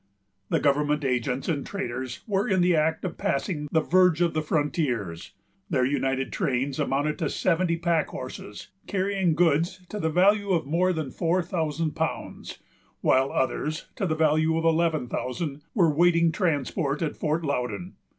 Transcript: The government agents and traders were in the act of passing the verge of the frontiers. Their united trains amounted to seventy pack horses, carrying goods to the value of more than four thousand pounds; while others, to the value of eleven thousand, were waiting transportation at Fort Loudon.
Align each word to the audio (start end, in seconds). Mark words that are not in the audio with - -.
The 0.49 0.59
government 0.59 1.05
agents 1.05 1.47
and 1.47 1.63
traders 1.63 2.21
were 2.27 2.47
in 2.47 2.61
the 2.61 2.75
act 2.75 3.05
of 3.05 3.19
passing 3.19 3.67
the 3.71 3.81
verge 3.81 4.19
of 4.19 4.33
the 4.33 4.41
frontiers. 4.41 5.33
Their 5.69 5.85
united 5.85 6.33
trains 6.33 6.79
amounted 6.79 7.19
to 7.19 7.29
seventy 7.29 7.77
pack 7.77 8.07
horses, 8.07 8.69
carrying 8.87 9.35
goods 9.35 9.85
to 9.89 9.99
the 9.99 10.09
value 10.09 10.53
of 10.53 10.65
more 10.65 10.91
than 10.91 11.11
four 11.11 11.43
thousand 11.43 11.91
pounds; 11.91 12.57
while 13.01 13.31
others, 13.31 13.89
to 13.97 14.07
the 14.07 14.15
value 14.15 14.57
of 14.57 14.65
eleven 14.65 15.07
thousand, 15.07 15.61
were 15.75 15.93
waiting 15.93 16.31
transportation 16.31 17.07
at 17.11 17.15
Fort 17.15 17.45
Loudon. 17.45 17.93